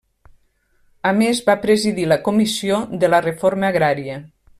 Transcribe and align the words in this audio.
A 1.09 1.11
més 1.17 1.41
va 1.49 1.55
presidir 1.65 2.07
la 2.13 2.17
Comissió 2.29 2.79
de 3.05 3.11
la 3.15 3.21
Reforma 3.27 3.69
Agrària. 3.75 4.19